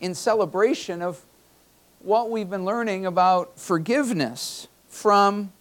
in 0.00 0.14
celebration 0.14 1.02
of 1.02 1.24
what 2.00 2.30
we've 2.30 2.48
been 2.48 2.64
learning 2.64 3.06
about 3.06 3.58
forgiveness 3.58 4.68
from 4.88 5.52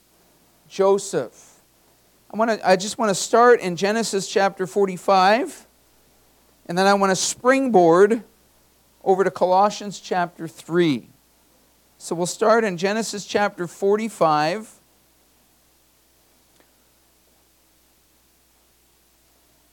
Joseph. 0.67 1.59
I, 2.31 2.37
want 2.37 2.51
to, 2.51 2.67
I 2.67 2.75
just 2.75 2.97
want 2.97 3.09
to 3.09 3.15
start 3.15 3.59
in 3.59 3.75
Genesis 3.75 4.27
chapter 4.27 4.65
45, 4.65 5.67
and 6.67 6.77
then 6.77 6.87
I 6.87 6.93
want 6.93 7.11
to 7.11 7.15
springboard 7.15 8.23
over 9.03 9.23
to 9.23 9.31
Colossians 9.31 9.99
chapter 9.99 10.47
3. 10.47 11.09
So 11.97 12.15
we'll 12.15 12.27
start 12.27 12.63
in 12.63 12.77
Genesis 12.77 13.25
chapter 13.25 13.67
45. 13.67 14.75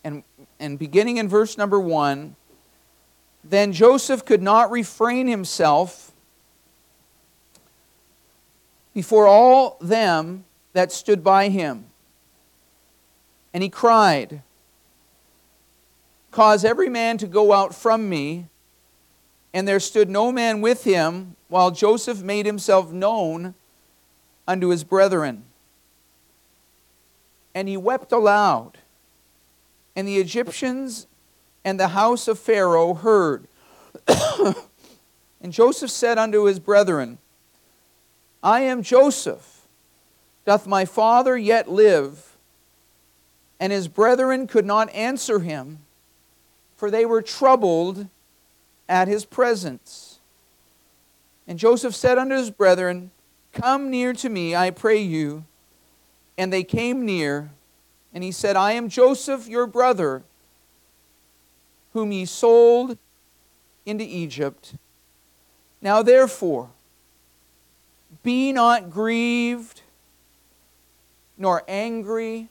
And, 0.02 0.22
and 0.58 0.78
beginning 0.78 1.18
in 1.18 1.28
verse 1.28 1.58
number 1.58 1.78
1, 1.78 2.36
then 3.50 3.72
Joseph 3.72 4.24
could 4.24 4.42
not 4.42 4.70
refrain 4.70 5.26
himself 5.26 6.12
before 8.94 9.26
all 9.26 9.76
them 9.80 10.44
that 10.72 10.90
stood 10.90 11.22
by 11.22 11.48
him. 11.48 11.86
And 13.52 13.62
he 13.62 13.68
cried, 13.68 14.42
Cause 16.30 16.64
every 16.64 16.88
man 16.88 17.16
to 17.18 17.26
go 17.26 17.52
out 17.52 17.74
from 17.74 18.08
me. 18.08 18.48
And 19.54 19.66
there 19.66 19.80
stood 19.80 20.10
no 20.10 20.30
man 20.30 20.60
with 20.60 20.84
him, 20.84 21.36
while 21.48 21.70
Joseph 21.70 22.22
made 22.22 22.44
himself 22.44 22.92
known 22.92 23.54
unto 24.46 24.68
his 24.68 24.84
brethren. 24.84 25.44
And 27.54 27.68
he 27.68 27.78
wept 27.78 28.12
aloud. 28.12 28.78
And 29.94 30.06
the 30.06 30.18
Egyptians 30.18 31.06
and 31.66 31.80
the 31.80 31.88
house 31.88 32.28
of 32.28 32.38
Pharaoh 32.38 32.94
heard. 32.94 33.48
and 35.40 35.52
Joseph 35.52 35.90
said 35.90 36.16
unto 36.16 36.44
his 36.44 36.60
brethren, 36.60 37.18
I 38.40 38.60
am 38.60 38.84
Joseph. 38.84 39.66
Doth 40.44 40.68
my 40.68 40.84
father 40.84 41.36
yet 41.36 41.68
live? 41.68 42.36
And 43.58 43.72
his 43.72 43.88
brethren 43.88 44.46
could 44.46 44.64
not 44.64 44.94
answer 44.94 45.40
him, 45.40 45.80
for 46.76 46.88
they 46.88 47.04
were 47.04 47.20
troubled 47.20 48.06
at 48.88 49.08
his 49.08 49.24
presence. 49.24 50.20
And 51.48 51.58
Joseph 51.58 51.96
said 51.96 52.16
unto 52.16 52.36
his 52.36 52.52
brethren, 52.52 53.10
Come 53.52 53.90
near 53.90 54.12
to 54.12 54.28
me, 54.28 54.54
I 54.54 54.70
pray 54.70 54.98
you. 54.98 55.44
And 56.38 56.52
they 56.52 56.62
came 56.62 57.04
near, 57.04 57.50
and 58.14 58.22
he 58.22 58.30
said, 58.30 58.54
I 58.54 58.72
am 58.72 58.88
Joseph, 58.88 59.48
your 59.48 59.66
brother, 59.66 60.22
whom 61.96 62.12
ye 62.12 62.26
sold 62.26 62.98
into 63.86 64.04
Egypt. 64.04 64.74
Now 65.80 66.02
therefore, 66.02 66.68
be 68.22 68.52
not 68.52 68.90
grieved 68.90 69.80
nor 71.38 71.62
angry 71.66 72.50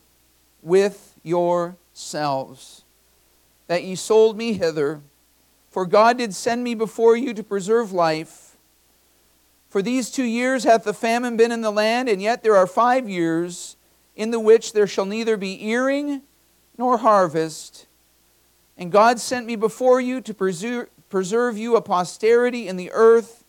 with 0.64 1.14
yourselves 1.22 2.86
that 3.68 3.84
ye 3.84 3.94
sold 3.94 4.36
me 4.36 4.54
hither. 4.54 5.02
For 5.70 5.86
God 5.86 6.18
did 6.18 6.34
send 6.34 6.64
me 6.64 6.74
before 6.74 7.16
you 7.16 7.32
to 7.36 7.44
preserve 7.44 7.92
life. 7.92 8.58
For 9.70 9.84
these 9.84 10.10
two 10.10 10.24
years 10.24 10.64
hath 10.64 10.86
the 10.86 10.94
famine 10.94 11.38
been 11.38 11.52
in 11.52 11.62
the 11.62 11.72
land, 11.72 12.10
and 12.10 12.20
yet 12.20 12.42
there 12.42 12.56
are 12.56 12.66
five 12.66 13.08
years 13.08 13.76
in 14.16 14.32
the 14.32 14.40
which 14.40 14.74
there 14.74 14.88
shall 14.88 15.06
neither 15.06 15.38
be 15.38 15.68
earing 15.68 16.24
nor 16.80 16.98
harvest. 16.98 17.86
And 18.78 18.92
God 18.92 19.20
sent 19.20 19.46
me 19.46 19.56
before 19.56 20.02
you 20.02 20.22
to 20.22 20.34
preserve, 20.34 21.58
you 21.58 21.76
a 21.76 21.82
posterity 21.82 22.68
in 22.68 22.76
the 22.76 22.92
earth 22.92 23.46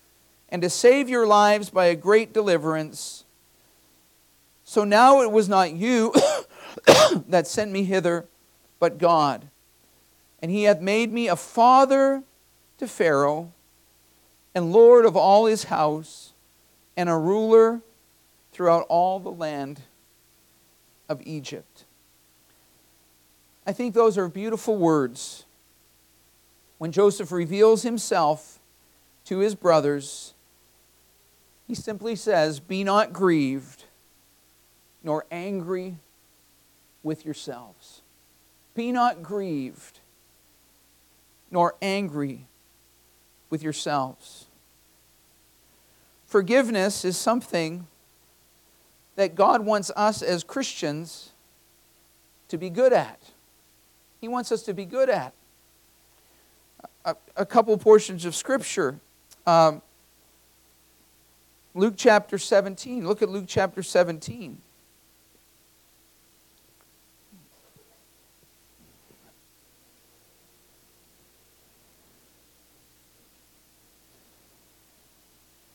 and 0.48 0.62
to 0.62 0.70
save 0.70 1.08
your 1.08 1.26
lives 1.26 1.70
by 1.70 1.86
a 1.86 1.96
great 1.96 2.32
deliverance. 2.32 3.24
So 4.64 4.84
now 4.84 5.22
it 5.22 5.32
was 5.32 5.48
not 5.48 5.72
you 5.72 6.14
that 7.28 7.46
sent 7.46 7.72
me 7.72 7.84
hither, 7.84 8.26
but 8.78 8.98
God. 8.98 9.48
And 10.40 10.50
he 10.50 10.64
hath 10.64 10.80
made 10.80 11.12
me 11.12 11.28
a 11.28 11.36
father 11.36 12.22
to 12.78 12.86
Pharaoh, 12.86 13.52
and 14.54 14.70
Lord 14.70 15.06
of 15.06 15.16
all 15.16 15.46
his 15.46 15.64
house, 15.64 16.34
and 16.96 17.08
a 17.08 17.16
ruler 17.16 17.80
throughout 18.52 18.86
all 18.88 19.18
the 19.18 19.30
land 19.30 19.80
of 21.08 21.20
Egypt. 21.24 21.85
I 23.66 23.72
think 23.72 23.94
those 23.94 24.16
are 24.16 24.28
beautiful 24.28 24.76
words. 24.76 25.44
When 26.78 26.92
Joseph 26.92 27.32
reveals 27.32 27.82
himself 27.82 28.60
to 29.24 29.38
his 29.38 29.54
brothers, 29.54 30.34
he 31.66 31.74
simply 31.74 32.14
says, 32.14 32.60
Be 32.60 32.84
not 32.84 33.12
grieved 33.12 33.84
nor 35.02 35.26
angry 35.30 35.96
with 37.02 37.24
yourselves. 37.24 38.02
Be 38.74 38.92
not 38.92 39.22
grieved 39.22 40.00
nor 41.50 41.74
angry 41.80 42.46
with 43.50 43.62
yourselves. 43.62 44.46
Forgiveness 46.26 47.04
is 47.04 47.16
something 47.16 47.86
that 49.14 49.34
God 49.34 49.64
wants 49.64 49.90
us 49.96 50.22
as 50.22 50.44
Christians 50.44 51.30
to 52.48 52.58
be 52.58 52.68
good 52.68 52.92
at. 52.92 53.20
He 54.20 54.28
wants 54.28 54.50
us 54.52 54.62
to 54.62 54.74
be 54.74 54.84
good 54.84 55.08
at. 55.08 55.32
A, 57.04 57.16
a 57.36 57.46
couple 57.46 57.76
portions 57.78 58.24
of 58.24 58.34
Scripture. 58.34 58.98
Um, 59.46 59.82
Luke 61.74 61.94
chapter 61.96 62.38
17. 62.38 63.06
Look 63.06 63.22
at 63.22 63.28
Luke 63.28 63.44
chapter 63.46 63.82
17. 63.82 64.58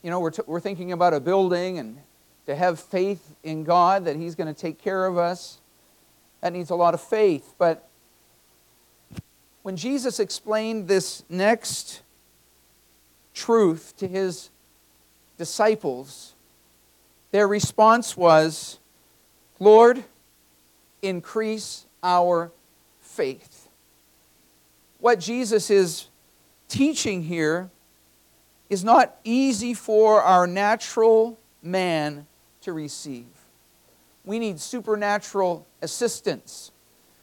You 0.04 0.10
know, 0.10 0.20
we're, 0.20 0.32
t- 0.32 0.42
we're 0.48 0.60
thinking 0.60 0.92
about 0.92 1.14
a 1.14 1.20
building 1.20 1.78
and 1.78 2.00
to 2.48 2.56
have 2.56 2.80
faith 2.80 3.36
in 3.44 3.64
God 3.64 4.06
that 4.06 4.16
He's 4.16 4.34
going 4.34 4.52
to 4.52 4.60
take 4.60 4.80
care 4.80 5.06
of 5.06 5.18
us. 5.18 5.60
That 6.42 6.54
needs 6.54 6.72
a 6.72 6.76
lot 6.76 6.96
of 6.96 7.02
faith. 7.02 7.54
But 7.60 7.88
when 9.64 9.76
Jesus 9.76 10.20
explained 10.20 10.88
this 10.88 11.24
next 11.30 12.02
truth 13.34 13.94
to 13.98 14.08
His 14.08 14.50
disciples, 15.38 16.34
their 17.32 17.48
response 17.48 18.18
was, 18.18 18.80
Lord, 19.60 20.04
increase 21.02 21.86
our 22.04 22.52
faith. 23.00 23.70
What 25.00 25.20
Jesus 25.20 25.70
is 25.70 26.08
teaching 26.68 27.24
here 27.24 27.70
is 28.70 28.84
not 28.84 29.18
easy 29.24 29.74
for 29.74 30.22
our 30.22 30.48
natural 30.48 31.38
man 31.62 32.26
to 32.62 32.74
receive. 32.74 33.26
We 34.24 34.40
need 34.40 34.60
supernatural 34.60 35.68
assistance. 35.82 36.72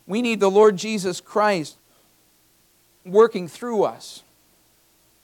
We 0.07 0.23
need 0.23 0.41
the 0.41 0.51
Lord 0.51 0.77
Jesus 0.77 1.21
Christ 1.21 1.78
working 3.11 3.49
through 3.49 3.85
us. 3.85 4.23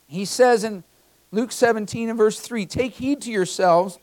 He 0.06 0.24
says 0.24 0.64
in 0.64 0.84
Luke 1.32 1.52
17 1.52 2.08
and 2.08 2.18
verse 2.18 2.38
3 2.40 2.66
Take 2.66 2.92
heed 2.92 3.22
to 3.22 3.30
yourselves. 3.30 3.98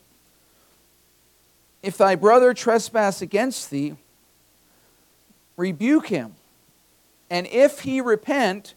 If 1.82 1.96
thy 1.96 2.14
brother 2.14 2.54
trespass 2.54 3.22
against 3.22 3.70
thee, 3.70 3.96
rebuke 5.56 6.06
him. 6.06 6.34
And 7.30 7.46
if 7.46 7.80
he 7.80 8.00
repent, 8.00 8.74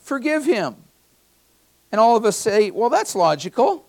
forgive 0.00 0.44
him. 0.44 0.76
And 1.92 2.00
all 2.00 2.16
of 2.16 2.24
us 2.24 2.36
say, 2.36 2.70
Well, 2.70 2.90
that's 2.90 3.14
logical. 3.14 3.86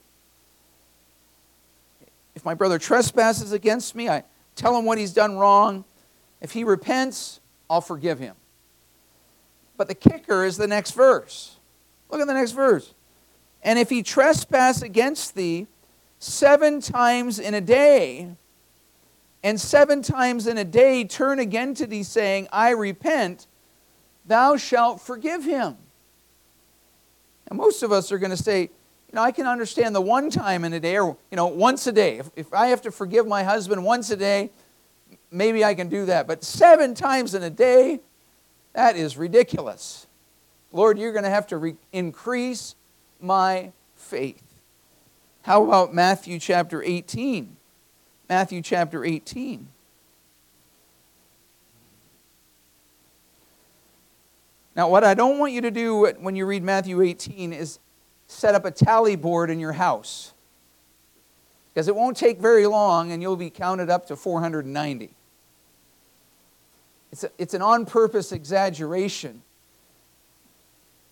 If 2.35 2.45
my 2.45 2.53
brother 2.53 2.77
trespasses 2.77 3.51
against 3.51 3.95
me, 3.95 4.09
I 4.09 4.23
tell 4.55 4.77
him 4.77 4.85
what 4.85 4.97
he's 4.97 5.13
done 5.13 5.37
wrong. 5.37 5.85
If 6.41 6.51
he 6.51 6.63
repents, 6.63 7.39
I'll 7.69 7.81
forgive 7.81 8.19
him. 8.19 8.35
But 9.77 9.87
the 9.87 9.95
kicker 9.95 10.45
is 10.45 10.57
the 10.57 10.67
next 10.67 10.91
verse. 10.91 11.57
Look 12.09 12.21
at 12.21 12.27
the 12.27 12.33
next 12.33 12.51
verse. 12.51 12.93
And 13.61 13.79
if 13.79 13.89
he 13.89 14.03
trespass 14.03 14.81
against 14.81 15.35
thee 15.35 15.67
seven 16.19 16.81
times 16.81 17.39
in 17.39 17.53
a 17.53 17.61
day, 17.61 18.29
and 19.43 19.59
seven 19.59 20.01
times 20.01 20.47
in 20.47 20.57
a 20.57 20.63
day 20.63 21.03
turn 21.03 21.39
again 21.39 21.73
to 21.75 21.85
thee, 21.85 22.03
saying, 22.03 22.47
I 22.51 22.71
repent, 22.71 23.47
thou 24.25 24.57
shalt 24.57 25.01
forgive 25.01 25.43
him. 25.43 25.77
And 27.47 27.57
most 27.57 27.83
of 27.83 27.91
us 27.91 28.11
are 28.11 28.17
going 28.17 28.31
to 28.31 28.37
say, 28.37 28.61
you 28.61 29.13
know, 29.13 29.21
I 29.21 29.31
can 29.31 29.45
understand 29.45 29.95
the 29.95 30.01
one 30.01 30.29
time 30.29 30.63
in 30.65 30.73
a 30.73 30.79
day, 30.79 30.97
or, 30.97 31.15
you 31.29 31.35
know, 31.35 31.47
once 31.47 31.85
a 31.85 31.91
day. 31.91 32.17
If, 32.17 32.31
if 32.35 32.53
I 32.53 32.67
have 32.67 32.81
to 32.83 32.91
forgive 32.91 33.27
my 33.27 33.43
husband 33.43 33.83
once 33.83 34.09
a 34.09 34.17
day, 34.17 34.49
maybe 35.29 35.63
I 35.63 35.75
can 35.75 35.89
do 35.89 36.05
that. 36.05 36.27
But 36.27 36.43
seven 36.43 36.95
times 36.95 37.35
in 37.35 37.43
a 37.43 37.49
day, 37.49 37.99
that 38.75 38.97
is 38.97 39.17
ridiculous. 39.17 40.05
Lord, 40.71 40.99
you're 40.99 41.13
going 41.13 41.23
to 41.23 41.29
have 41.29 41.47
to 41.47 41.57
re- 41.57 41.75
increase 41.93 42.75
my 43.21 43.71
faith. 43.95 44.43
How 45.43 45.63
about 45.63 45.93
Matthew 45.93 46.39
chapter 46.39 46.83
18? 46.83 47.55
Matthew 48.27 48.61
chapter 48.61 49.05
18. 49.05 49.69
Now, 54.75 54.89
what 54.89 55.05
I 55.05 55.13
don't 55.13 55.39
want 55.39 55.53
you 55.53 55.61
to 55.61 55.71
do 55.71 56.11
when 56.19 56.35
you 56.35 56.45
read 56.45 56.61
Matthew 56.61 57.01
18 57.01 57.53
is 57.53 57.79
set 58.27 58.55
up 58.55 58.65
a 58.65 58.71
tally 58.71 59.15
board 59.15 59.49
in 59.49 59.57
your 59.57 59.71
house. 59.71 60.33
Because 61.73 61.87
it 61.87 61.95
won't 61.95 62.17
take 62.17 62.39
very 62.39 62.67
long 62.67 63.13
and 63.13 63.21
you'll 63.21 63.37
be 63.37 63.49
counted 63.49 63.89
up 63.89 64.07
to 64.07 64.17
490. 64.17 65.14
It's, 67.15 67.23
a, 67.23 67.29
it's 67.37 67.53
an 67.53 67.61
on 67.61 67.85
purpose 67.85 68.33
exaggeration 68.33 69.41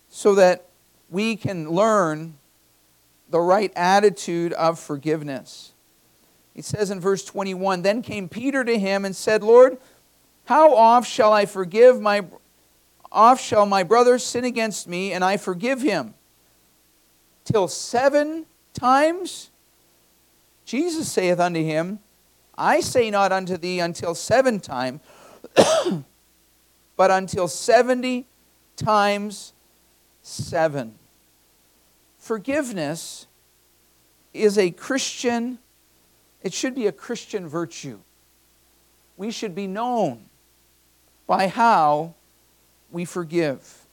so 0.10 0.36
that 0.36 0.66
we 1.10 1.38
can 1.38 1.70
learn 1.70 2.34
the 3.30 3.40
right 3.40 3.72
attitude 3.74 4.52
of 4.52 4.82
forgiveness. 4.82 5.72
He 6.54 6.62
says 6.62 6.92
in 6.92 7.00
verse 7.00 7.24
21 7.24 7.84
Then 7.84 8.02
came 8.02 8.28
Peter 8.28 8.66
to 8.66 8.78
him 8.78 9.06
and 9.06 9.16
said, 9.16 9.44
Lord, 9.44 9.78
how 10.44 10.76
oft 10.76 11.10
shall 11.10 11.32
I 11.32 11.46
forgive 11.46 12.02
my 12.02 12.26
oft 13.10 13.42
shall 13.42 13.66
my 13.66 13.84
brother 13.84 14.20
sin 14.20 14.44
against 14.44 14.90
me 14.90 15.14
and 15.14 15.24
I 15.24 15.38
forgive 15.38 15.82
him? 15.82 16.16
Till 17.46 17.70
seven 17.70 18.46
times? 18.74 19.52
Jesus 20.66 21.10
saith 21.10 21.40
unto 21.40 21.64
him, 21.64 22.00
I 22.58 22.82
say 22.82 23.10
not 23.10 23.32
unto 23.32 23.56
thee 23.56 23.80
until 23.80 24.14
seven 24.14 24.60
times, 24.60 25.00
but 26.96 27.12
until 27.12 27.48
seventy 27.48 28.28
times 28.76 29.54
seven. 30.22 30.96
Forgiveness 32.18 33.28
is 34.34 34.58
a 34.58 34.72
Christian, 34.72 35.60
it 36.42 36.54
should 36.54 36.74
be 36.74 36.88
a 36.88 36.92
Christian 36.92 37.48
virtue. 37.48 38.00
We 39.18 39.30
should 39.30 39.54
be 39.54 39.68
known 39.68 40.26
by 41.28 41.48
how 41.48 42.16
we 42.92 43.06
forgive. 43.06 43.86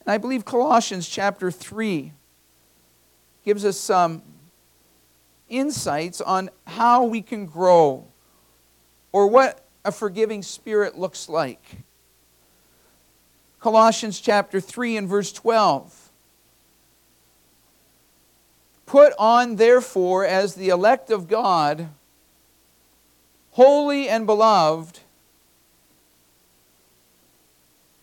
And 0.00 0.12
I 0.12 0.18
believe 0.18 0.44
Colossians 0.44 1.08
chapter 1.08 1.50
3 1.50 2.12
gives 3.44 3.64
us 3.64 3.78
some 3.78 4.22
insights 5.48 6.20
on 6.20 6.50
how 6.66 7.04
we 7.04 7.22
can 7.22 7.46
grow 7.46 8.06
or 9.12 9.26
what 9.26 9.63
a 9.84 9.92
forgiving 9.92 10.42
spirit 10.42 10.98
looks 10.98 11.28
like. 11.28 11.62
Colossians 13.60 14.20
chapter 14.20 14.60
3 14.60 14.96
and 14.96 15.08
verse 15.08 15.32
12. 15.32 16.10
Put 18.86 19.12
on, 19.18 19.56
therefore, 19.56 20.24
as 20.24 20.54
the 20.54 20.68
elect 20.68 21.10
of 21.10 21.28
God, 21.28 21.88
holy 23.52 24.08
and 24.08 24.26
beloved, 24.26 25.00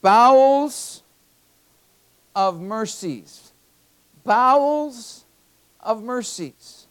bowels 0.01 1.03
of 2.35 2.59
mercies. 2.59 3.51
Bowels 4.23 5.25
of 5.79 6.03
mercies. 6.03 6.87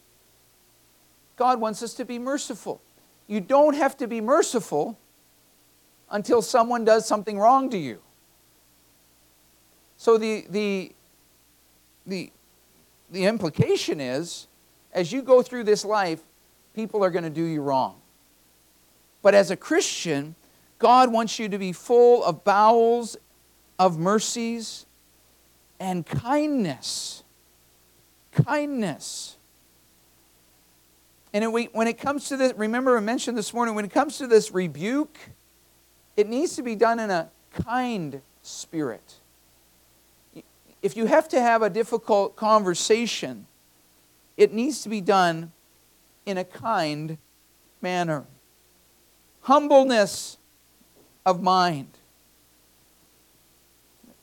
God 1.36 1.60
wants 1.60 1.82
us 1.82 1.94
to 1.94 2.04
be 2.04 2.18
merciful. 2.18 2.80
You 3.30 3.40
don't 3.40 3.76
have 3.76 3.96
to 3.98 4.08
be 4.08 4.20
merciful 4.20 4.98
until 6.10 6.42
someone 6.42 6.84
does 6.84 7.06
something 7.06 7.38
wrong 7.38 7.70
to 7.70 7.78
you. 7.78 8.00
So 9.96 10.18
the, 10.18 10.46
the, 10.50 10.92
the, 12.04 12.32
the 13.08 13.26
implication 13.26 14.00
is 14.00 14.48
as 14.92 15.12
you 15.12 15.22
go 15.22 15.42
through 15.42 15.62
this 15.62 15.84
life, 15.84 16.20
people 16.74 17.04
are 17.04 17.10
going 17.10 17.22
to 17.22 17.30
do 17.30 17.44
you 17.44 17.62
wrong. 17.62 18.00
But 19.22 19.36
as 19.36 19.52
a 19.52 19.56
Christian, 19.56 20.34
God 20.80 21.12
wants 21.12 21.38
you 21.38 21.48
to 21.50 21.58
be 21.58 21.70
full 21.70 22.24
of 22.24 22.42
bowels 22.42 23.16
of 23.78 23.96
mercies 23.96 24.86
and 25.78 26.04
kindness. 26.04 27.22
Kindness. 28.32 29.36
And 31.32 31.52
when 31.52 31.86
it 31.86 31.98
comes 31.98 32.28
to 32.28 32.36
this, 32.36 32.54
remember 32.56 32.96
I 32.96 33.00
mentioned 33.00 33.38
this 33.38 33.54
morning, 33.54 33.74
when 33.74 33.84
it 33.84 33.92
comes 33.92 34.18
to 34.18 34.26
this 34.26 34.50
rebuke, 34.50 35.16
it 36.16 36.28
needs 36.28 36.56
to 36.56 36.62
be 36.62 36.74
done 36.74 36.98
in 36.98 37.10
a 37.10 37.30
kind 37.52 38.20
spirit. 38.42 39.14
If 40.82 40.96
you 40.96 41.06
have 41.06 41.28
to 41.28 41.40
have 41.40 41.62
a 41.62 41.70
difficult 41.70 42.34
conversation, 42.36 43.46
it 44.36 44.52
needs 44.52 44.82
to 44.82 44.88
be 44.88 45.00
done 45.00 45.52
in 46.26 46.36
a 46.38 46.44
kind 46.44 47.18
manner. 47.80 48.24
Humbleness 49.42 50.36
of 51.24 51.42
mind. 51.42 51.88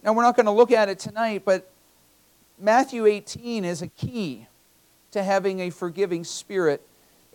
Now, 0.04 0.13
we're 0.13 0.24
not 0.24 0.36
going 0.36 0.45
to 0.45 0.51
look 0.51 0.71
at 0.71 0.89
it 0.89 1.00
tonight, 1.00 1.44
but 1.45 1.71
Matthew 2.59 3.06
18 3.06 3.63
is 3.63 3.81
a 3.81 3.88
key 3.88 4.48
to 5.12 5.24
having 5.24 5.62
a 5.62 5.69
forgiving 5.69 6.24
spirit. 6.24 6.81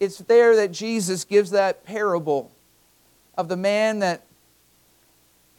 It's 0.02 0.18
there 0.18 0.56
that 0.56 0.72
Jesus 0.72 1.22
gives 1.22 1.52
that 1.52 1.84
parable 1.84 2.50
of 3.38 3.48
the 3.48 3.56
man 3.56 4.00
that 4.00 4.24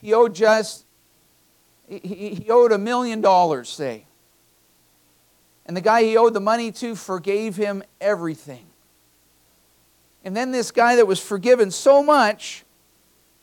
he 0.01 0.13
owed 0.13 0.35
just, 0.35 0.83
he, 1.87 2.45
owed 2.49 2.73
a 2.73 2.77
million 2.77 3.21
dollars, 3.21 3.69
say. 3.69 4.03
And 5.65 5.77
the 5.77 5.81
guy 5.81 6.03
he 6.03 6.17
owed 6.17 6.33
the 6.33 6.41
money 6.41 6.73
to 6.73 6.93
forgave 6.93 7.55
him 7.55 7.83
everything. 8.01 8.65
And 10.25 10.35
then 10.35 10.51
this 10.51 10.71
guy 10.71 10.97
that 10.97 11.07
was 11.07 11.21
forgiven 11.21 11.71
so 11.71 12.03
much 12.03 12.65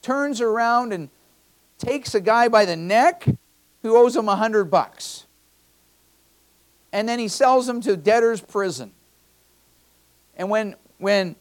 turns 0.03 0.43
around 0.43 0.93
and 0.93 1.09
takes 1.79 2.15
a 2.15 2.21
guy 2.21 2.49
by 2.49 2.67
the 2.67 2.77
neck 2.77 3.25
who 3.81 3.97
owes 3.97 4.15
him 4.15 4.29
a 4.29 4.37
hundred 4.37 4.67
bucks. 4.67 5.25
And 6.93 7.09
then 7.09 7.19
he 7.19 7.29
sells 7.29 7.67
him 7.67 7.81
to 7.81 7.97
debtor's 7.97 8.43
prison. 8.43 8.93
And 10.37 10.51
when, 10.51 10.75
when, 11.01 11.35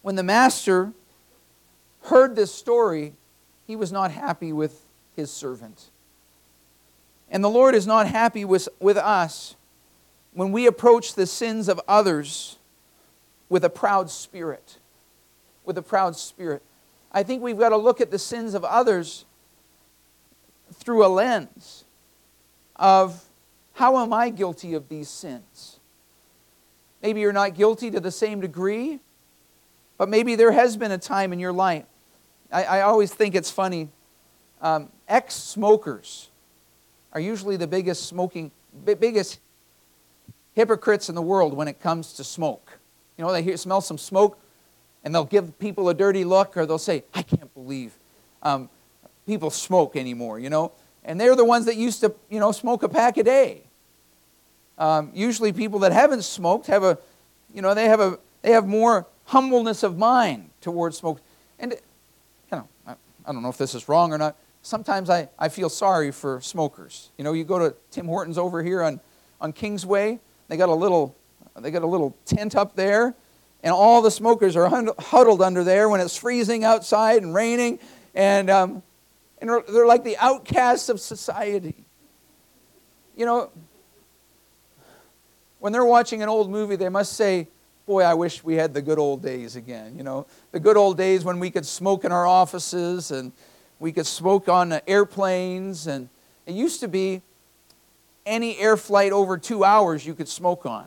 when 0.00 0.16
the 0.16 0.22
master 0.22 0.92
heard 2.04 2.34
this 2.34 2.52
story, 2.52 3.14
he 3.66 3.76
was 3.76 3.92
not 3.92 4.10
happy 4.10 4.52
with 4.52 4.84
his 5.14 5.30
servant. 5.30 5.90
And 7.30 7.44
the 7.44 7.50
Lord 7.50 7.74
is 7.74 7.86
not 7.86 8.06
happy 8.06 8.44
with, 8.44 8.68
with 8.80 8.96
us 8.96 9.56
when 10.32 10.52
we 10.52 10.66
approach 10.66 11.14
the 11.14 11.26
sins 11.26 11.68
of 11.68 11.80
others 11.86 12.58
with 13.48 13.64
a 13.64 13.70
proud 13.70 14.10
spirit. 14.10 14.78
With 15.64 15.78
a 15.78 15.82
proud 15.82 16.16
spirit. 16.16 16.62
I 17.12 17.22
think 17.22 17.42
we've 17.42 17.58
got 17.58 17.68
to 17.68 17.76
look 17.76 18.00
at 18.00 18.10
the 18.10 18.18
sins 18.18 18.54
of 18.54 18.64
others 18.64 19.26
through 20.72 21.04
a 21.04 21.08
lens 21.08 21.84
of 22.76 23.24
how 23.74 23.98
am 23.98 24.12
I 24.12 24.30
guilty 24.30 24.74
of 24.74 24.88
these 24.88 25.08
sins? 25.08 25.78
Maybe 27.02 27.20
you're 27.20 27.32
not 27.32 27.54
guilty 27.54 27.90
to 27.90 28.00
the 28.00 28.12
same 28.12 28.40
degree, 28.40 29.00
but 29.98 30.08
maybe 30.08 30.36
there 30.36 30.52
has 30.52 30.76
been 30.76 30.92
a 30.92 30.98
time 30.98 31.32
in 31.32 31.40
your 31.40 31.52
life. 31.52 31.84
I, 32.50 32.64
I 32.64 32.80
always 32.82 33.12
think 33.12 33.34
it's 33.34 33.50
funny. 33.50 33.88
Um, 34.60 34.88
Ex 35.08 35.34
smokers 35.34 36.30
are 37.12 37.20
usually 37.20 37.56
the 37.56 37.66
biggest 37.66 38.06
smoking, 38.06 38.52
biggest 38.84 39.40
hypocrites 40.54 41.08
in 41.08 41.14
the 41.14 41.22
world 41.22 41.54
when 41.54 41.68
it 41.68 41.80
comes 41.80 42.12
to 42.14 42.24
smoke. 42.24 42.78
You 43.16 43.24
know, 43.24 43.32
they 43.32 43.42
hear, 43.42 43.56
smell 43.56 43.80
some 43.80 43.98
smoke, 43.98 44.38
and 45.04 45.14
they'll 45.14 45.24
give 45.24 45.58
people 45.58 45.88
a 45.88 45.94
dirty 45.94 46.24
look 46.24 46.56
or 46.56 46.66
they'll 46.66 46.78
say, 46.78 47.04
I 47.12 47.22
can't 47.22 47.52
believe 47.54 47.92
um, 48.42 48.68
people 49.26 49.50
smoke 49.50 49.96
anymore, 49.96 50.38
you 50.38 50.50
know. 50.50 50.72
And 51.04 51.20
they're 51.20 51.36
the 51.36 51.44
ones 51.44 51.66
that 51.66 51.76
used 51.76 52.00
to, 52.00 52.14
you 52.30 52.38
know, 52.38 52.52
smoke 52.52 52.82
a 52.82 52.88
pack 52.88 53.16
a 53.16 53.24
day. 53.24 53.64
Um, 54.82 55.12
usually 55.14 55.52
people 55.52 55.78
that 55.80 55.92
haven't 55.92 56.24
smoked 56.24 56.66
have 56.66 56.82
a, 56.82 56.98
you 57.54 57.62
know, 57.62 57.72
they 57.72 57.84
have 57.84 58.00
a, 58.00 58.18
they 58.42 58.50
have 58.50 58.66
more 58.66 59.06
humbleness 59.26 59.84
of 59.84 59.96
mind 59.96 60.50
towards 60.60 60.96
smoke. 60.96 61.20
And, 61.60 61.70
you 61.70 61.78
know, 62.50 62.68
I, 62.84 62.96
I 63.24 63.32
don't 63.32 63.44
know 63.44 63.48
if 63.48 63.58
this 63.58 63.76
is 63.76 63.88
wrong 63.88 64.12
or 64.12 64.18
not. 64.18 64.36
Sometimes 64.62 65.08
I, 65.08 65.28
I 65.38 65.50
feel 65.50 65.68
sorry 65.68 66.10
for 66.10 66.40
smokers. 66.40 67.10
You 67.16 67.22
know, 67.22 67.32
you 67.32 67.44
go 67.44 67.60
to 67.60 67.76
Tim 67.92 68.06
Hortons 68.06 68.38
over 68.38 68.60
here 68.60 68.82
on, 68.82 68.98
on 69.40 69.52
Kingsway, 69.52 70.18
they 70.48 70.56
got 70.56 70.68
a 70.68 70.74
little, 70.74 71.14
they 71.60 71.70
got 71.70 71.82
a 71.82 71.86
little 71.86 72.16
tent 72.24 72.56
up 72.56 72.74
there 72.74 73.14
and 73.62 73.72
all 73.72 74.02
the 74.02 74.10
smokers 74.10 74.56
are 74.56 74.68
huddled 74.98 75.42
under 75.42 75.62
there 75.62 75.88
when 75.88 76.00
it's 76.00 76.16
freezing 76.16 76.64
outside 76.64 77.22
and 77.22 77.32
raining, 77.32 77.78
and, 78.16 78.50
um, 78.50 78.82
and 79.40 79.48
they're 79.48 79.86
like 79.86 80.02
the 80.02 80.16
outcasts 80.16 80.88
of 80.88 80.98
society. 80.98 81.84
You 83.16 83.26
know, 83.26 83.50
when 85.62 85.72
they're 85.72 85.84
watching 85.84 86.24
an 86.24 86.28
old 86.28 86.50
movie, 86.50 86.74
they 86.74 86.88
must 86.88 87.12
say, 87.12 87.46
Boy, 87.86 88.02
I 88.02 88.14
wish 88.14 88.42
we 88.42 88.56
had 88.56 88.74
the 88.74 88.82
good 88.82 88.98
old 88.98 89.22
days 89.22 89.54
again. 89.54 89.96
You 89.96 90.02
know, 90.02 90.26
the 90.50 90.58
good 90.58 90.76
old 90.76 90.96
days 90.96 91.22
when 91.22 91.38
we 91.38 91.50
could 91.50 91.64
smoke 91.64 92.04
in 92.04 92.10
our 92.10 92.26
offices 92.26 93.12
and 93.12 93.30
We 93.78 93.92
could 93.92 94.06
smoke 94.06 94.48
on 94.48 94.80
airplanes, 94.88 95.86
and 95.86 96.08
it 96.46 96.54
used 96.54 96.80
to 96.80 96.88
be 96.88 97.22
any 98.26 98.58
air 98.58 98.76
flight 98.76 99.12
over 99.12 99.38
two 99.38 99.62
hours 99.62 100.04
you 100.04 100.14
could 100.14 100.28
smoke 100.28 100.66
on. 100.66 100.86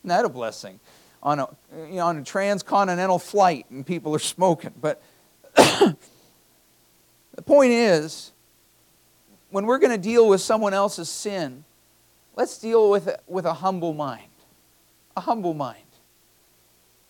Isn't 0.00 0.08
that 0.08 0.24
a 0.24 0.28
blessing? 0.28 0.78
On 1.22 1.40
a, 1.40 1.48
you 1.76 1.94
know, 1.94 2.06
on 2.06 2.18
a 2.18 2.24
transcontinental 2.24 3.18
flight, 3.18 3.66
and 3.70 3.84
people 3.84 4.14
are 4.14 4.20
smoking. 4.20 4.74
But 4.80 5.02
the 5.56 5.96
point 7.44 7.72
is, 7.72 8.30
when 9.50 9.66
we're 9.66 9.78
going 9.78 9.92
to 9.92 10.02
deal 10.02 10.28
with 10.28 10.40
someone 10.40 10.74
else's 10.74 11.08
sin, 11.08 11.64
let's 12.36 12.58
deal 12.58 12.90
with 12.90 13.08
it 13.08 13.22
with 13.26 13.44
a 13.44 13.54
humble 13.54 13.94
mind. 13.94 14.30
A 15.16 15.20
humble 15.20 15.54
mind. 15.54 15.78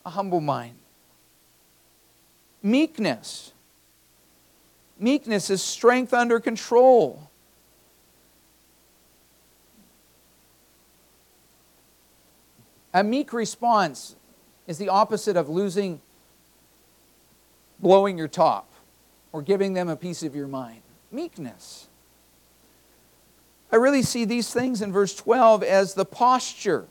A 0.05 0.11
humble 0.11 0.41
mind. 0.41 0.77
Meekness. 2.63 3.53
Meekness 4.99 5.51
is 5.51 5.63
strength 5.63 6.13
under 6.15 6.39
control. 6.39 7.29
A 12.95 13.03
meek 13.03 13.33
response 13.33 14.17
is 14.67 14.79
the 14.79 14.89
opposite 14.89 15.37
of 15.37 15.49
losing, 15.49 16.01
blowing 17.79 18.19
your 18.19 18.29
top, 18.29 18.71
or 19.33 19.43
giving 19.43 19.73
them 19.73 19.89
a 19.89 19.97
piece 19.97 20.23
of 20.23 20.37
your 20.37 20.47
mind. 20.47 20.83
Meekness. 21.11 21.89
I 23.73 23.77
really 23.77 24.03
see 24.03 24.27
these 24.27 24.53
things 24.53 24.83
in 24.83 24.93
verse 24.93 25.15
12 25.15 25.63
as 25.63 25.95
the 25.95 26.05
posture 26.05 26.87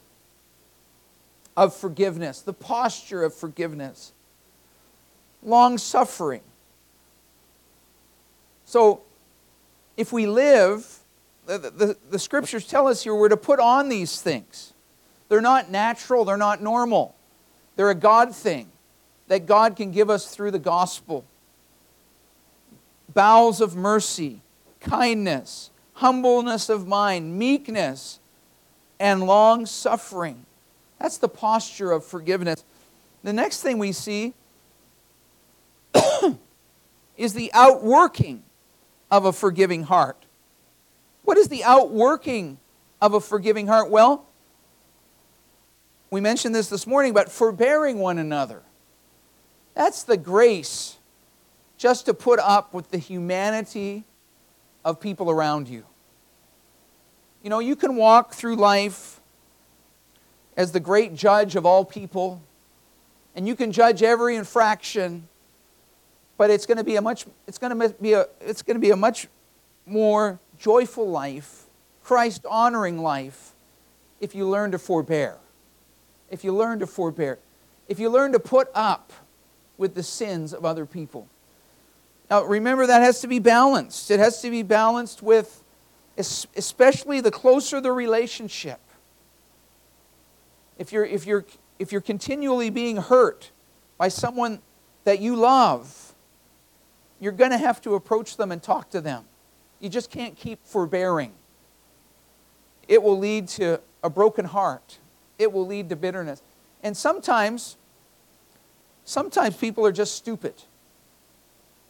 of 1.56 1.76
forgiveness, 1.76 2.42
the 2.42 2.54
posture 2.54 3.24
of 3.24 3.36
forgiveness, 3.36 4.14
long 5.44 5.78
suffering. 5.78 6.42
So, 8.66 9.02
if 9.96 10.12
we 10.12 10.26
live, 10.26 11.00
the, 11.46 11.58
the, 11.58 11.98
the, 12.10 12.20
scriptures 12.20 12.66
tell 12.66 12.88
us 12.88 13.04
here 13.04 13.14
we're 13.14 13.30
to 13.30 13.38
put 13.38 13.60
on 13.60 13.90
these 13.90 14.22
things. 14.22 14.74
They're 15.28 15.42
not 15.42 15.70
natural, 15.70 16.26
they're 16.26 16.38
not 16.38 16.64
normal. 16.64 17.16
They're 17.76 17.90
a 17.90 17.96
God 17.96 18.34
thing 18.34 18.70
that 19.28 19.46
God 19.46 19.76
can 19.76 19.92
give 19.92 20.10
us 20.10 20.34
through 20.34 20.52
the 20.52 20.60
gospel. 20.60 21.26
Bowels 23.14 23.60
of 23.60 23.76
mercy, 23.76 24.42
kindness, 24.80 25.71
humbleness 26.02 26.68
of 26.68 26.88
mind, 26.88 27.38
meekness, 27.38 28.20
and 29.00 29.24
long 29.24 29.68
suffering. 29.68 30.48
That's 31.00 31.20
the 31.20 31.30
posture 31.30 31.92
of 31.92 32.04
forgiveness. 32.04 32.66
The 33.24 33.34
next 33.34 33.62
thing 33.62 33.78
we 33.78 33.92
see 33.92 34.34
is 37.18 37.36
the 37.36 37.52
outworking 37.54 38.42
of 39.12 39.26
a 39.26 39.32
forgiving 39.32 39.84
heart. 39.84 40.26
What 41.24 41.38
is 41.38 41.50
the 41.50 41.64
outworking 41.64 42.58
of 43.00 43.14
a 43.14 43.20
forgiving 43.22 43.68
heart? 43.68 43.92
Well, 43.92 44.26
we 46.10 46.20
mentioned 46.20 46.56
this 46.56 46.68
this 46.68 46.88
morning, 46.88 47.14
but 47.14 47.32
forbearing 47.32 48.00
one 48.00 48.18
another. 48.18 48.64
That's 49.76 50.02
the 50.02 50.18
grace 50.18 50.98
just 51.78 52.08
to 52.08 52.16
put 52.16 52.40
up 52.40 52.74
with 52.74 52.90
the 52.90 52.98
humanity 52.98 54.04
of 54.84 55.00
people 55.00 55.30
around 55.30 55.70
you. 55.70 55.86
You 57.44 57.50
know, 57.50 57.60
you 57.60 57.76
can 57.76 57.96
walk 57.96 58.34
through 58.34 58.56
life 58.56 59.20
as 60.56 60.72
the 60.72 60.80
great 60.80 61.16
judge 61.16 61.56
of 61.56 61.66
all 61.66 61.84
people, 61.84 62.42
and 63.36 63.48
you 63.48 63.56
can 63.56 63.72
judge 63.72 64.04
every 64.04 64.36
infraction, 64.36 65.28
but 66.38 66.52
it's 66.52 66.66
going 66.66 66.78
to 66.78 66.84
be 66.84 66.98
a 66.98 67.02
much 67.02 67.26
it's 67.48 67.58
going 67.58 67.78
to 67.78 67.90
be 68.02 68.14
a 68.14 68.28
it's 68.42 68.62
going 68.62 68.76
to 68.76 68.82
be 68.82 68.92
a 68.92 68.96
much 68.96 69.28
more 69.86 70.40
joyful 70.60 71.10
life, 71.10 71.64
Christ 72.04 72.46
honoring 72.48 73.00
life 73.00 73.54
if 74.20 74.36
you 74.36 74.48
learn 74.48 74.72
to 74.72 74.80
forbear. 74.80 75.38
If 76.30 76.44
you 76.44 76.54
learn 76.56 76.80
to 76.80 76.88
forbear. 76.88 77.40
If 77.88 78.00
you 78.00 78.10
learn 78.10 78.32
to 78.34 78.40
put 78.40 78.70
up 78.76 79.12
with 79.78 79.96
the 79.96 80.04
sins 80.04 80.54
of 80.54 80.64
other 80.64 80.86
people. 80.86 81.28
Now 82.30 82.44
remember 82.44 82.86
that 82.86 83.02
has 83.02 83.20
to 83.22 83.28
be 83.28 83.40
balanced. 83.40 84.12
It 84.12 84.20
has 84.20 84.42
to 84.44 84.52
be 84.52 84.62
balanced 84.62 85.24
with 85.24 85.61
especially 86.56 87.22
the 87.22 87.32
closer 87.32 87.82
the 87.82 87.92
relationship. 87.92 88.80
If 90.78 90.92
you're, 90.92 91.06
if 91.06 91.26
you're, 91.26 91.46
if 91.80 91.92
you're 91.92 92.02
continually 92.02 92.70
being 92.70 92.98
hurt 92.98 93.52
by 93.98 94.08
someone 94.08 94.60
that 95.04 95.20
you 95.20 95.36
love, 95.36 96.14
you're 97.20 97.32
going 97.32 97.52
to 97.52 97.58
have 97.58 97.82
to 97.82 97.96
approach 97.96 98.38
them 98.38 98.52
and 98.52 98.62
talk 98.62 98.90
to 98.92 99.02
them. 99.02 99.26
You 99.80 99.90
just 99.90 100.10
can't 100.10 100.36
keep 100.36 100.60
forbearing. 100.64 101.34
It 102.88 103.02
will 103.02 103.18
lead 103.18 103.48
to 103.50 103.80
a 104.04 104.10
broken 104.10 104.46
heart. 104.46 104.98
It 105.38 105.52
will 105.54 105.66
lead 105.66 105.90
to 105.90 105.96
bitterness. 105.96 106.42
And 106.84 106.98
sometimes, 106.98 107.78
sometimes 109.06 109.56
people 109.56 109.86
are 109.86 109.92
just 109.92 110.16
stupid. 110.16 110.56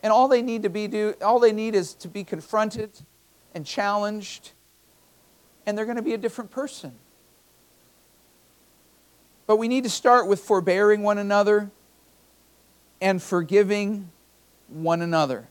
And 0.04 0.12
all 0.12 0.28
they 0.28 0.42
need 0.42 0.64
to 0.64 0.70
be 0.70 0.88
do, 0.88 1.16
all 1.22 1.40
they 1.40 1.52
need 1.52 1.76
is 1.76 1.94
to 1.96 2.08
be 2.08 2.24
confronted 2.24 2.92
and 3.54 3.66
challenged, 3.66 4.52
and 5.66 5.78
they're 5.78 5.86
going 5.86 5.98
to 5.98 6.04
be 6.04 6.14
a 6.14 6.18
different 6.18 6.52
person. 6.52 6.94
But 9.48 9.58
we 9.58 9.68
need 9.68 9.84
to 9.84 9.90
start 9.90 10.28
with 10.28 10.40
forbearing 10.40 11.04
one 11.04 11.18
another 11.18 11.70
and 13.02 13.22
forgiving 13.22 14.10
one 14.70 15.02
another. 15.02 15.48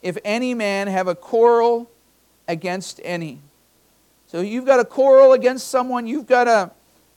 If 0.00 0.16
any 0.24 0.54
man 0.54 0.86
have 0.86 1.08
a 1.08 1.14
quarrel 1.14 1.90
against 2.46 3.00
any. 3.04 3.42
So 4.26 4.40
you've 4.40 4.64
got 4.64 4.80
a 4.80 4.84
quarrel 4.84 5.32
against 5.32 5.68
someone, 5.68 6.06
you've 6.06 6.26
got 6.26 6.48
a, 6.48 6.70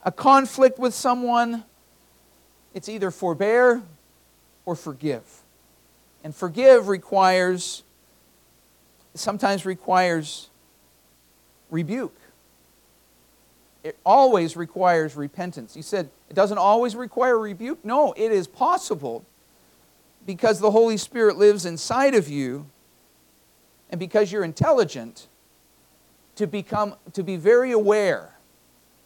a 0.03 0.11
conflict 0.11 0.79
with 0.79 0.93
someone, 0.93 1.63
it's 2.73 2.89
either 2.89 3.11
forbear 3.11 3.81
or 4.65 4.75
forgive. 4.75 5.23
And 6.23 6.35
forgive 6.35 6.87
requires 6.87 7.83
sometimes 9.13 9.65
requires 9.65 10.49
rebuke. 11.69 12.15
It 13.83 13.97
always 14.05 14.55
requires 14.55 15.15
repentance. 15.15 15.73
He 15.73 15.81
said, 15.81 16.09
it 16.29 16.35
doesn't 16.35 16.57
always 16.57 16.95
require 16.95 17.37
rebuke. 17.37 17.83
No, 17.83 18.13
it 18.13 18.31
is 18.31 18.47
possible 18.47 19.25
because 20.25 20.59
the 20.59 20.71
Holy 20.71 20.97
Spirit 20.97 21.37
lives 21.37 21.65
inside 21.65 22.13
of 22.13 22.29
you 22.29 22.67
and 23.89 23.99
because 23.99 24.31
you're 24.31 24.43
intelligent 24.43 25.27
to 26.35 26.47
become 26.47 26.95
to 27.13 27.23
be 27.23 27.35
very 27.35 27.71
aware 27.71 28.35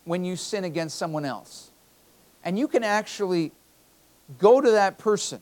when 0.03 0.23
you 0.23 0.35
sin 0.35 0.63
against 0.63 0.97
someone 0.97 1.25
else. 1.25 1.71
And 2.43 2.59
you 2.59 2.67
can 2.67 2.83
actually 2.83 3.51
go 4.37 4.61
to 4.61 4.71
that 4.71 4.97
person 4.97 5.41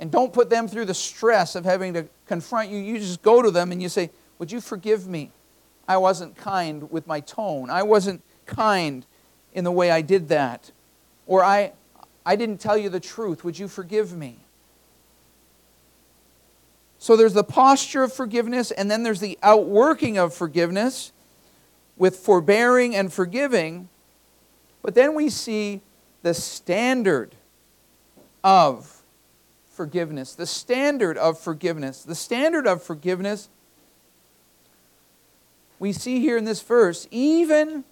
and 0.00 0.10
don't 0.10 0.32
put 0.32 0.48
them 0.48 0.66
through 0.66 0.86
the 0.86 0.94
stress 0.94 1.54
of 1.54 1.64
having 1.64 1.92
to 1.92 2.06
confront 2.26 2.70
you. 2.70 2.78
You 2.78 2.98
just 2.98 3.20
go 3.22 3.42
to 3.42 3.50
them 3.50 3.70
and 3.70 3.80
you 3.80 3.88
say, 3.90 4.10
Would 4.38 4.50
you 4.50 4.60
forgive 4.60 5.06
me? 5.06 5.30
I 5.86 5.98
wasn't 5.98 6.36
kind 6.36 6.90
with 6.90 7.06
my 7.06 7.20
tone. 7.20 7.68
I 7.68 7.82
wasn't 7.82 8.22
kind 8.46 9.04
in 9.52 9.62
the 9.62 9.70
way 9.70 9.90
I 9.90 10.00
did 10.00 10.28
that. 10.30 10.72
Or 11.26 11.44
I, 11.44 11.72
I 12.24 12.34
didn't 12.34 12.58
tell 12.58 12.78
you 12.78 12.88
the 12.88 12.98
truth. 12.98 13.44
Would 13.44 13.58
you 13.58 13.68
forgive 13.68 14.16
me? 14.16 14.38
So 16.98 17.16
there's 17.16 17.34
the 17.34 17.44
posture 17.44 18.02
of 18.02 18.12
forgiveness, 18.12 18.70
and 18.70 18.90
then 18.90 19.02
there's 19.02 19.20
the 19.20 19.38
outworking 19.42 20.18
of 20.18 20.34
forgiveness 20.34 21.12
with 21.96 22.16
forbearing 22.16 22.94
and 22.96 23.12
forgiving. 23.12 23.88
But 24.82 24.94
then 24.94 25.14
we 25.14 25.28
see 25.28 25.82
the 26.22 26.34
standard 26.34 27.34
of 28.44 28.99
forgiveness, 29.80 30.34
the 30.34 30.44
standard 30.44 31.16
of 31.16 31.38
forgiveness. 31.40 32.02
The 32.02 32.14
standard 32.14 32.66
of 32.66 32.82
forgiveness, 32.82 33.48
we 35.78 35.94
see 35.94 36.20
here 36.20 36.36
in 36.36 36.44
this 36.44 36.60
verse, 36.60 37.08
even 37.10 37.84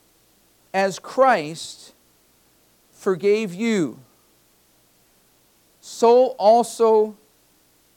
as 0.75 0.99
Christ 0.99 1.95
forgave 2.93 3.55
you, 3.55 4.01
so 5.81 6.27
also 6.37 7.17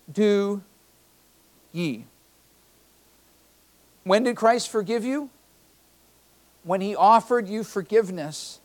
do 0.10 0.64
ye. 1.74 2.06
When 4.06 4.24
did 4.24 4.38
Christ 4.38 4.70
forgive 4.70 5.04
you? 5.04 5.30
When 6.64 6.80
he 6.80 6.96
offered 6.96 7.50
you 7.50 7.66
forgiveness 7.66 8.62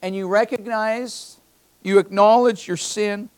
and 0.00 0.16
you 0.16 0.28
recognize, 0.28 1.36
you 1.82 1.98
acknowledge 1.98 2.66
your 2.66 2.78
sin, 2.78 3.28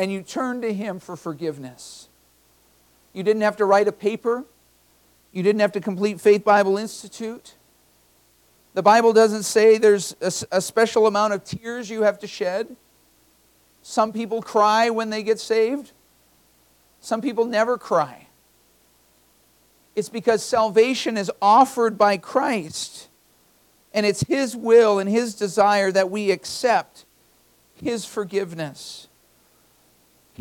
and 0.00 0.10
you 0.10 0.22
turn 0.22 0.62
to 0.62 0.72
Him 0.72 0.98
for 0.98 1.14
forgiveness. 1.14 2.08
You 3.12 3.22
didn't 3.22 3.42
have 3.42 3.58
to 3.58 3.66
write 3.66 3.86
a 3.86 3.92
paper, 3.92 4.44
you 5.30 5.42
didn't 5.42 5.60
have 5.60 5.72
to 5.72 5.80
complete 5.80 6.22
Faith 6.22 6.42
Bible 6.42 6.78
Institute. 6.78 7.54
The 8.72 8.82
Bible 8.82 9.12
doesn't 9.12 9.42
say 9.42 9.76
there's 9.76 10.16
a, 10.22 10.56
a 10.56 10.60
special 10.62 11.06
amount 11.06 11.34
of 11.34 11.44
tears 11.44 11.90
you 11.90 12.00
have 12.02 12.18
to 12.20 12.26
shed. 12.26 12.76
Some 13.82 14.10
people 14.10 14.40
cry 14.40 14.88
when 14.88 15.10
they 15.10 15.22
get 15.22 15.38
saved. 15.38 15.92
Some 17.00 17.20
people 17.20 17.44
never 17.44 17.76
cry. 17.76 18.28
It's 19.94 20.08
because 20.08 20.42
salvation 20.42 21.18
is 21.18 21.30
offered 21.42 21.98
by 21.98 22.16
Christ, 22.16 23.08
and 23.92 24.06
it's 24.06 24.22
His 24.22 24.56
will 24.56 24.98
and 24.98 25.10
His 25.10 25.34
desire 25.34 25.92
that 25.92 26.10
we 26.10 26.30
accept 26.30 27.04
His 27.74 28.06
forgiveness. 28.06 29.08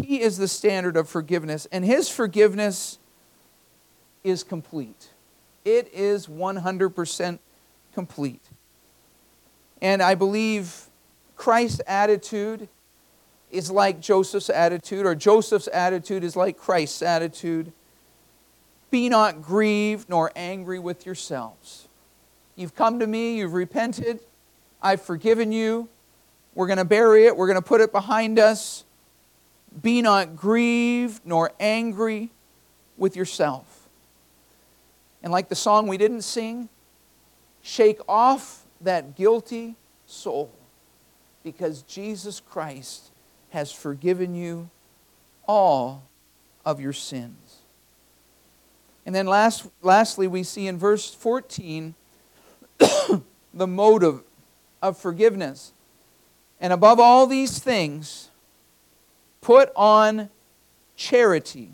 He 0.05 0.21
is 0.21 0.37
the 0.37 0.47
standard 0.47 0.95
of 0.95 1.09
forgiveness, 1.09 1.67
and 1.71 1.83
His 1.83 2.09
forgiveness 2.09 2.99
is 4.23 4.43
complete. 4.43 5.09
It 5.65 5.89
is 5.93 6.27
100% 6.27 7.39
complete. 7.93 8.41
And 9.81 10.01
I 10.01 10.15
believe 10.15 10.87
Christ's 11.35 11.81
attitude 11.85 12.69
is 13.51 13.69
like 13.69 13.99
Joseph's 13.99 14.49
attitude, 14.49 15.05
or 15.05 15.15
Joseph's 15.15 15.67
attitude 15.67 16.23
is 16.23 16.35
like 16.35 16.57
Christ's 16.57 17.01
attitude. 17.01 17.73
Be 18.91 19.09
not 19.09 19.41
grieved 19.41 20.09
nor 20.09 20.31
angry 20.35 20.79
with 20.79 21.05
yourselves. 21.05 21.87
You've 22.55 22.75
come 22.75 22.99
to 22.99 23.07
me, 23.07 23.37
you've 23.37 23.53
repented, 23.53 24.19
I've 24.81 25.01
forgiven 25.01 25.51
you. 25.51 25.89
We're 26.55 26.67
going 26.67 26.77
to 26.77 26.85
bury 26.85 27.25
it, 27.25 27.35
we're 27.35 27.47
going 27.47 27.61
to 27.61 27.67
put 27.67 27.81
it 27.81 27.91
behind 27.91 28.39
us. 28.39 28.85
Be 29.81 30.01
not 30.01 30.35
grieved 30.35 31.21
nor 31.25 31.51
angry 31.59 32.31
with 32.97 33.15
yourself. 33.15 33.87
And 35.21 35.31
like 35.31 35.49
the 35.49 35.55
song 35.55 35.87
we 35.87 35.97
didn't 35.97 36.21
sing, 36.21 36.69
shake 37.61 37.99
off 38.07 38.65
that 38.81 39.15
guilty 39.15 39.75
soul 40.05 40.51
because 41.43 41.81
Jesus 41.83 42.39
Christ 42.39 43.11
has 43.49 43.71
forgiven 43.71 44.35
you 44.35 44.69
all 45.47 46.03
of 46.65 46.79
your 46.79 46.93
sins. 46.93 47.57
And 49.05 49.15
then 49.15 49.25
last, 49.25 49.67
lastly, 49.81 50.27
we 50.27 50.43
see 50.43 50.67
in 50.67 50.77
verse 50.77 51.13
14 51.13 51.95
the 52.79 53.67
motive 53.67 54.21
of 54.81 54.97
forgiveness. 54.97 55.73
And 56.61 56.71
above 56.71 56.99
all 56.99 57.25
these 57.25 57.59
things, 57.59 58.28
put 59.41 59.71
on 59.75 60.29
charity, 60.95 61.71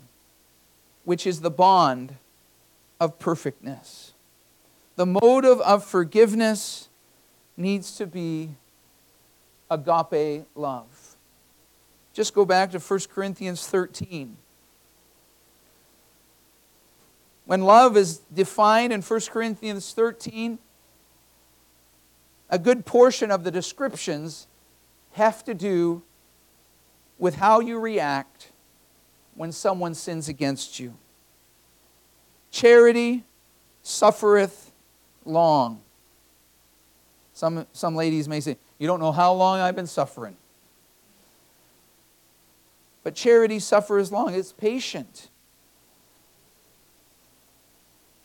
which 1.04 1.26
is 1.26 1.40
the 1.40 1.50
bond 1.50 2.16
of 3.00 3.18
perfectness. 3.18 4.12
The 4.96 5.06
motive 5.06 5.60
of 5.60 5.84
forgiveness 5.84 6.88
needs 7.56 7.96
to 7.96 8.06
be 8.06 8.50
agape 9.70 10.46
love. 10.54 11.16
Just 12.12 12.34
go 12.34 12.44
back 12.44 12.70
to 12.70 12.78
1 12.78 13.00
Corinthians 13.12 13.66
13. 13.66 14.36
When 17.44 17.62
love 17.62 17.96
is 17.96 18.18
defined 18.32 18.92
in 18.92 19.02
1 19.02 19.20
Corinthians 19.30 19.92
13, 19.92 20.58
a 22.48 22.58
good 22.58 22.86
portion 22.86 23.30
of 23.30 23.44
the 23.44 23.50
descriptions 23.50 24.46
have 25.12 25.44
to 25.44 25.54
do 25.54 26.02
with 27.18 27.36
how 27.36 27.60
you 27.60 27.78
react 27.78 28.52
when 29.34 29.52
someone 29.52 29.94
sins 29.94 30.28
against 30.28 30.78
you. 30.78 30.94
Charity 32.50 33.24
suffereth 33.82 34.72
long. 35.24 35.80
Some, 37.32 37.66
some 37.72 37.94
ladies 37.94 38.28
may 38.28 38.40
say, 38.40 38.56
You 38.78 38.86
don't 38.86 39.00
know 39.00 39.12
how 39.12 39.32
long 39.32 39.60
I've 39.60 39.76
been 39.76 39.86
suffering. 39.86 40.36
But 43.02 43.14
charity 43.14 43.58
suffers 43.58 44.10
long, 44.10 44.34
it's 44.34 44.52
patient 44.52 45.28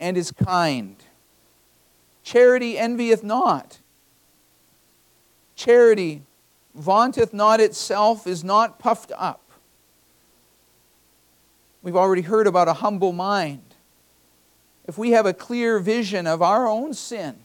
and 0.02 0.16
is 0.16 0.32
kind. 0.32 0.96
Charity 2.24 2.76
envieth 2.76 3.22
not. 3.22 3.78
Charity 5.54 6.22
vaunteth 6.74 7.32
not 7.32 7.60
itself, 7.60 8.26
is 8.26 8.42
not 8.42 8.78
puffed 8.78 9.12
up. 9.16 9.40
We've 11.82 11.96
already 11.96 12.22
heard 12.22 12.46
about 12.46 12.68
a 12.68 12.74
humble 12.74 13.12
mind. 13.12 13.62
If 14.86 14.98
we 14.98 15.10
have 15.10 15.26
a 15.26 15.34
clear 15.34 15.78
vision 15.78 16.26
of 16.26 16.42
our 16.42 16.66
own 16.66 16.94
sin, 16.94 17.36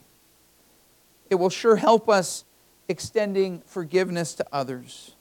it 1.29 1.35
will 1.35 1.49
sure 1.49 1.75
help 1.75 2.07
us 2.09 2.45
extending 2.87 3.61
forgiveness 3.65 4.33
to 4.35 4.45
others 4.51 5.15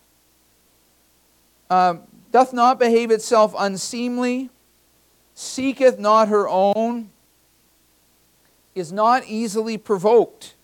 um, 1.71 2.03
doth 2.33 2.53
not 2.53 2.79
behave 2.79 3.11
itself 3.11 3.55
unseemly, 3.59 4.51
seeketh 5.35 5.99
not 5.99 6.29
her 6.29 6.49
own, 6.49 7.11
is 8.75 8.93
not 8.93 9.25
easily 9.27 9.79
provoked. 9.79 10.55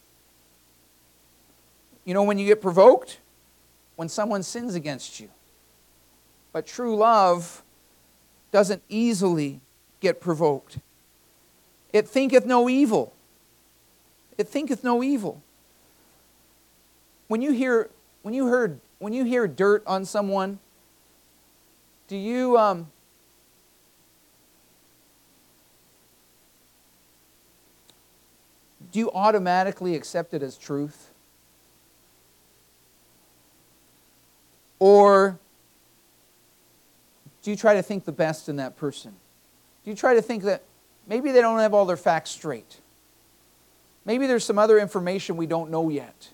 You 2.05 2.14
know 2.14 2.22
when 2.22 2.38
you 2.38 2.46
get 2.46 2.61
provoked? 2.61 3.18
When 4.03 4.09
someone 4.09 4.43
sins 4.43 4.75
against 4.75 5.21
you. 5.21 5.29
But 6.51 6.67
true 6.67 6.97
love 6.97 7.62
doesn't 8.51 8.83
easily 8.88 9.61
get 10.01 10.21
provoked. 10.21 10.79
It 11.93 12.09
thinketh 12.09 12.45
no 12.45 12.69
evil. 12.69 13.12
It 14.37 14.49
thinketh 14.49 14.83
no 14.83 15.05
evil. 15.05 15.41
When 17.29 17.43
you 17.43 17.53
hear 17.53 17.91
when 18.23 18.35
you 18.35 18.47
heard 18.47 18.81
when 18.99 19.12
you 19.12 19.23
hear 19.23 19.47
dirt 19.47 19.85
on 19.87 20.05
someone, 20.05 20.59
do 22.09 22.17
you 22.17 22.59
um, 22.59 22.91
do 28.91 28.99
you 28.99 29.12
automatically 29.12 29.95
accept 29.95 30.35
it 30.35 30.43
as 30.43 30.59
truth? 30.59 31.12
Or 34.85 35.38
do 37.45 37.53
you 37.53 37.57
try 37.57 37.75
to 37.75 37.85
think 37.85 38.05
the 38.05 38.11
best 38.11 38.49
in 38.49 38.57
that 38.57 38.77
person? 38.77 39.12
Do 39.85 39.90
you 39.92 39.97
try 39.97 40.14
to 40.14 40.21
think 40.21 40.42
that 40.42 40.64
maybe 41.07 41.31
they 41.31 41.40
don't 41.40 41.61
have 41.61 41.73
all 41.73 41.87
their 41.87 41.97
facts 41.97 42.31
straight? 42.31 42.81
Maybe 44.05 44.27
there's 44.27 44.45
some 44.45 44.59
other 44.59 44.81
information 44.81 45.37
we 45.37 45.47
don't 45.47 45.71
know 45.71 45.88
yet. 45.88 46.31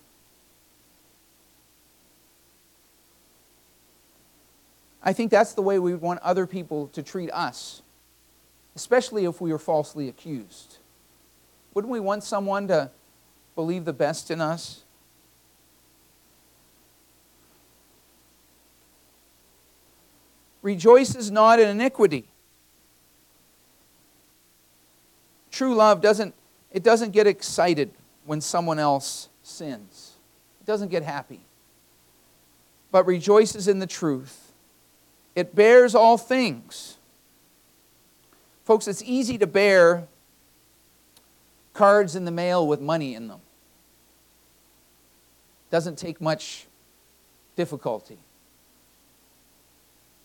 I 5.02 5.12
think 5.12 5.30
that's 5.30 5.52
the 5.52 5.60
way 5.60 5.78
we 5.78 5.94
want 5.94 6.20
other 6.20 6.46
people 6.46 6.86
to 6.94 7.02
treat 7.02 7.30
us, 7.32 7.82
especially 8.74 9.26
if 9.26 9.42
we 9.42 9.52
are 9.52 9.58
falsely 9.58 10.08
accused. 10.08 10.78
Wouldn't 11.74 11.92
we 11.92 12.00
want 12.00 12.24
someone 12.24 12.66
to 12.68 12.92
believe 13.54 13.84
the 13.84 13.92
best 13.92 14.30
in 14.30 14.40
us? 14.40 14.84
Rejoices 20.62 21.30
not 21.30 21.60
in 21.60 21.68
iniquity. 21.68 22.28
True 25.50 25.74
love 25.74 26.00
doesn't 26.00 26.34
it 26.70 26.82
doesn't 26.82 27.12
get 27.12 27.26
excited 27.26 27.90
when 28.26 28.40
someone 28.40 28.78
else 28.78 29.28
sins. 29.42 30.12
It 30.60 30.66
doesn't 30.66 30.90
get 30.90 31.02
happy. 31.02 31.40
But 32.90 33.06
rejoices 33.06 33.68
in 33.68 33.78
the 33.78 33.86
truth 33.86 34.48
it 35.34 35.54
bears 35.54 35.94
all 35.94 36.18
things. 36.18 36.96
Folks, 38.64 38.88
it's 38.88 39.02
easy 39.04 39.38
to 39.38 39.46
bear 39.46 40.08
cards 41.74 42.16
in 42.16 42.24
the 42.24 42.32
mail 42.32 42.66
with 42.66 42.80
money 42.80 43.14
in 43.14 43.28
them. 43.28 43.40
Doesn't 45.70 45.96
take 45.96 46.20
much 46.20 46.66
difficulty. 47.54 48.18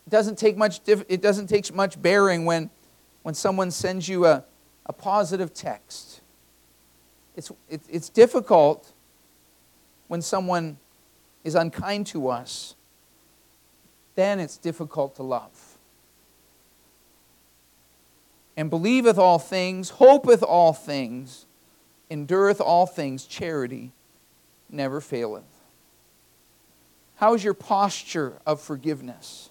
It 0.06 0.10
doesn't 0.10 0.38
take 0.38 0.58
much, 0.58 0.82
it 0.88 1.22
doesn't 1.22 1.48
take 1.48 1.74
much 1.74 2.02
bearing 2.02 2.46
when, 2.46 2.70
when 3.22 3.34
someone 3.34 3.72
sends 3.72 4.08
you 4.08 4.26
a, 4.26 4.44
a 4.86 4.94
positive 4.94 5.54
text. 5.54 6.22
It's, 7.36 7.52
it, 7.70 7.82
it's 7.90 8.10
difficult 8.10 8.92
when 10.08 10.22
someone 10.22 10.78
is 11.44 11.56
unkind 11.56 12.08
to 12.08 12.28
us 12.28 12.76
then 14.16 14.40
it's 14.40 14.58
difficult 14.58 15.16
to 15.16 15.24
love. 15.24 15.78
And 18.56 18.70
believeth 18.70 19.18
all 19.18 19.40
things, 19.40 19.90
hopeth 19.92 20.44
all 20.44 20.74
things, 20.74 21.46
endureth 22.12 22.62
all 22.62 22.86
things, 22.86 23.26
charity 23.26 23.92
never 24.70 25.02
faileth. 25.02 25.44
How's 27.16 27.44
your 27.44 27.54
posture 27.54 28.40
of 28.46 28.62
forgiveness? 28.62 29.50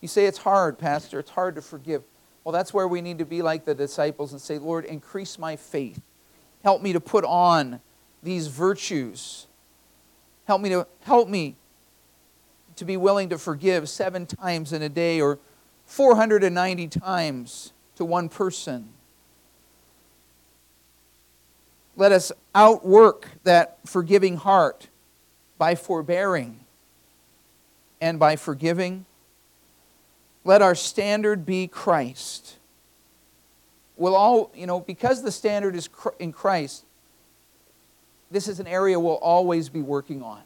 You 0.00 0.08
say 0.08 0.26
it's 0.26 0.38
hard, 0.38 0.78
Pastor, 0.78 1.18
it's 1.18 1.30
hard 1.30 1.54
to 1.54 1.62
forgive. 1.62 2.02
Well, 2.44 2.52
that's 2.52 2.72
where 2.72 2.86
we 2.86 3.00
need 3.00 3.18
to 3.18 3.24
be 3.24 3.42
like 3.42 3.64
the 3.64 3.74
disciples 3.74 4.32
and 4.32 4.40
say, 4.40 4.58
Lord, 4.58 4.84
increase 4.84 5.38
my 5.38 5.56
faith. 5.56 6.00
Help 6.62 6.82
me 6.82 6.92
to 6.92 7.00
put 7.00 7.24
on 7.24 7.80
these 8.22 8.46
virtues. 8.48 9.46
Help 10.46 10.60
me 10.60 10.68
to 10.70 10.86
help 11.02 11.28
me 11.28 11.56
to 12.76 12.84
be 12.84 12.96
willing 12.96 13.30
to 13.30 13.38
forgive 13.38 13.88
seven 13.88 14.26
times 14.26 14.72
in 14.72 14.82
a 14.82 14.88
day 14.88 15.20
or 15.20 15.38
490 15.86 16.88
times 16.88 17.72
to 17.96 18.04
one 18.04 18.28
person. 18.28 18.90
Let 21.96 22.12
us 22.12 22.30
outwork 22.54 23.28
that 23.44 23.78
forgiving 23.86 24.36
heart 24.36 24.88
by 25.56 25.74
forbearing 25.74 26.60
and 28.00 28.18
by 28.18 28.36
forgiving. 28.36 29.06
Let 30.46 30.62
our 30.62 30.76
standard 30.76 31.44
be 31.44 31.66
Christ. 31.66 32.58
We'll 33.96 34.14
all, 34.14 34.52
you 34.54 34.64
know, 34.64 34.78
because 34.78 35.24
the 35.24 35.32
standard 35.32 35.74
is 35.74 35.88
in 36.20 36.32
Christ, 36.32 36.84
this 38.30 38.46
is 38.46 38.60
an 38.60 38.68
area 38.68 39.00
we'll 39.00 39.14
always 39.14 39.68
be 39.68 39.82
working 39.82 40.22
on. 40.22 40.42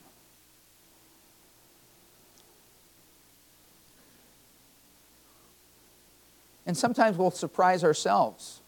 And 6.65 6.75
sometimes 6.75 7.19
we'll 7.19 7.31
surprise 7.31 7.85
ourselves. 7.85 8.63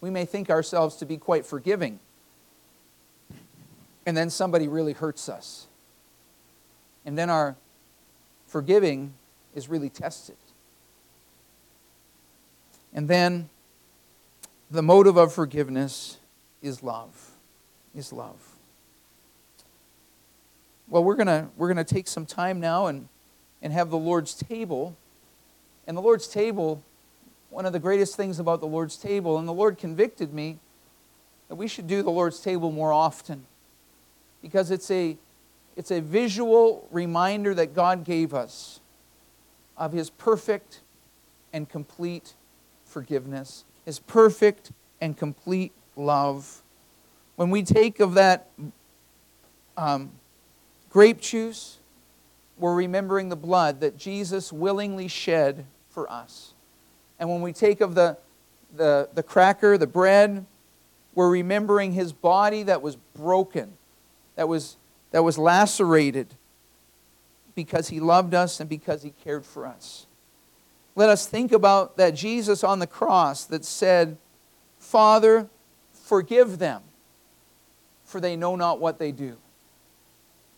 We 0.00 0.08
may 0.08 0.24
think 0.24 0.48
ourselves 0.48 0.96
to 0.96 1.04
be 1.04 1.18
quite 1.18 1.44
forgiving. 1.44 2.00
And 4.06 4.16
then 4.16 4.30
somebody 4.30 4.68
really 4.68 4.94
hurts 4.94 5.28
us. 5.28 5.66
And 7.04 7.18
then 7.18 7.28
our 7.28 7.56
forgiving 8.46 9.12
is 9.54 9.68
really 9.68 9.90
tested. 9.90 10.36
And 12.92 13.08
then 13.08 13.48
the 14.70 14.82
motive 14.82 15.16
of 15.16 15.32
forgiveness 15.32 16.18
is 16.62 16.82
love. 16.82 17.32
Is 17.94 18.12
love. 18.12 18.56
Well, 20.88 21.04
we're 21.04 21.16
going 21.16 21.50
we're 21.56 21.72
going 21.72 21.84
to 21.84 21.94
take 21.94 22.08
some 22.08 22.26
time 22.26 22.60
now 22.60 22.86
and, 22.86 23.08
and 23.62 23.72
have 23.72 23.90
the 23.90 23.98
Lord's 23.98 24.34
table. 24.34 24.96
And 25.86 25.96
the 25.96 26.02
Lord's 26.02 26.28
table 26.28 26.82
one 27.50 27.64
of 27.64 27.72
the 27.72 27.78
greatest 27.78 28.16
things 28.16 28.38
about 28.38 28.60
the 28.60 28.66
Lord's 28.66 28.96
table, 28.96 29.38
and 29.38 29.48
the 29.48 29.52
Lord 29.52 29.78
convicted 29.78 30.34
me 30.34 30.58
that 31.48 31.54
we 31.54 31.66
should 31.66 31.86
do 31.86 32.02
the 32.02 32.10
Lord's 32.10 32.40
table 32.40 32.70
more 32.70 32.92
often 32.92 33.46
because 34.42 34.70
it's 34.70 34.90
a, 34.90 35.16
it's 35.76 35.90
a 35.90 36.00
visual 36.00 36.86
reminder 36.90 37.54
that 37.54 37.74
God 37.74 38.04
gave 38.04 38.34
us 38.34 38.80
of 39.76 39.92
His 39.92 40.10
perfect 40.10 40.80
and 41.52 41.68
complete 41.68 42.34
forgiveness, 42.88 43.64
His 43.84 43.98
perfect 43.98 44.72
and 45.00 45.16
complete 45.16 45.72
love. 45.96 46.62
When 47.36 47.50
we 47.50 47.62
take 47.62 48.00
of 48.00 48.14
that 48.14 48.48
um, 49.76 50.10
grape 50.90 51.20
juice, 51.20 51.78
we're 52.58 52.74
remembering 52.74 53.28
the 53.28 53.36
blood 53.36 53.80
that 53.80 53.96
Jesus 53.96 54.52
willingly 54.52 55.06
shed 55.06 55.64
for 55.90 56.10
us. 56.10 56.54
And 57.20 57.28
when 57.28 57.40
we 57.42 57.52
take 57.52 57.80
of 57.80 57.94
the, 57.94 58.18
the, 58.76 59.08
the 59.14 59.22
cracker, 59.22 59.78
the 59.78 59.86
bread, 59.86 60.44
we're 61.14 61.30
remembering 61.30 61.92
his 61.92 62.12
body 62.12 62.64
that 62.64 62.82
was 62.82 62.96
broken, 63.14 63.72
that 64.34 64.48
was, 64.48 64.76
that 65.12 65.22
was 65.22 65.38
lacerated 65.38 66.34
because 67.54 67.88
he 67.88 68.00
loved 68.00 68.34
us 68.34 68.60
and 68.60 68.68
because 68.68 69.02
he 69.02 69.10
cared 69.24 69.44
for 69.44 69.66
us. 69.66 70.06
Let 70.98 71.10
us 71.10 71.26
think 71.26 71.52
about 71.52 71.96
that 71.98 72.16
Jesus 72.16 72.64
on 72.64 72.80
the 72.80 72.86
cross 72.88 73.44
that 73.44 73.64
said, 73.64 74.16
Father, 74.80 75.48
forgive 75.92 76.58
them, 76.58 76.82
for 78.04 78.20
they 78.20 78.34
know 78.34 78.56
not 78.56 78.80
what 78.80 78.98
they 78.98 79.12
do. 79.12 79.36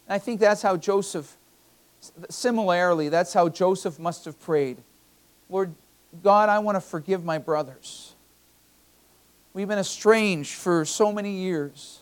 And 0.07 0.15
I 0.15 0.19
think 0.19 0.41
that's 0.41 0.63
how 0.63 0.79
Joseph, 0.79 1.37
similarly, 2.31 3.11
that's 3.11 3.35
how 3.35 3.51
Joseph 3.51 3.99
must 3.99 4.25
have 4.25 4.41
prayed. 4.41 4.79
Lord, 5.51 5.75
God, 6.23 6.49
I 6.49 6.61
want 6.61 6.77
to 6.77 6.81
forgive 6.81 7.23
my 7.23 7.37
brothers. 7.37 8.15
We've 9.53 9.69
been 9.69 9.79
estranged 9.79 10.55
for 10.55 10.87
so 10.87 11.13
many 11.13 11.33
years. 11.33 12.01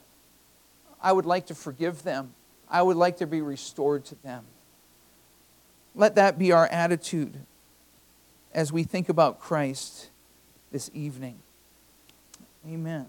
I 1.03 1.11
would 1.11 1.27
like 1.27 1.47
to 1.47 1.57
forgive 1.57 2.05
them. 2.05 2.35
I 2.71 2.83
would 2.83 2.97
like 2.97 3.17
to 3.17 3.27
be 3.27 3.41
restored 3.41 4.05
to 4.05 4.23
them. 4.23 4.45
Let 5.97 6.15
that 6.15 6.39
be 6.39 6.53
our 6.53 6.69
attitude 6.69 7.37
as 8.59 8.73
we 8.73 8.83
think 8.83 9.09
about 9.09 9.39
Christ 9.39 10.11
this 10.73 10.91
evening. 10.93 11.39
Amen. 12.67 13.07